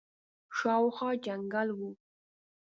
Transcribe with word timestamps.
شاوخوا 0.57 1.09
جنګل 1.25 1.69
وو. 1.77 1.89